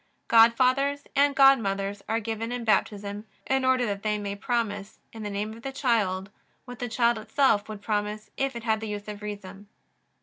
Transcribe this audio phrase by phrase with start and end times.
[0.27, 5.29] Godfathers and godmothers are given in Baptism in order that they may promise, in the
[5.29, 6.31] name of the child,
[6.65, 9.67] what the child itself would promise if it had the use of reason.